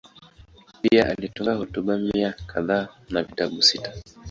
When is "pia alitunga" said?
0.81-1.53